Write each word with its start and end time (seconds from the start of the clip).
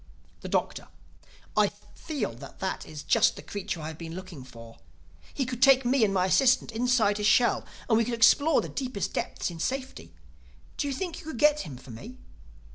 The 0.39 0.49
Doctor: 0.49 0.87
"I 1.55 1.67
feel 1.93 2.33
that 2.37 2.57
that 2.59 2.87
is 2.87 3.03
just 3.03 3.35
the 3.35 3.43
creature 3.43 3.79
I 3.81 3.89
have 3.89 3.99
been 3.99 4.15
looking 4.15 4.43
for. 4.43 4.79
He 5.31 5.45
could 5.45 5.61
take 5.61 5.85
me 5.85 6.03
and 6.03 6.11
my 6.11 6.25
assistant 6.25 6.71
inside 6.71 7.19
his 7.19 7.27
shell 7.27 7.67
and 7.87 7.99
we 7.99 8.05
could 8.05 8.15
explore 8.15 8.61
the 8.61 8.69
deepest 8.69 9.13
depths 9.13 9.51
in 9.51 9.59
safety. 9.59 10.15
Do 10.77 10.87
you 10.87 10.93
think 10.95 11.19
you 11.19 11.25
could 11.27 11.37
get 11.37 11.59
him 11.59 11.77
for 11.77 11.91
me?" 11.91 12.17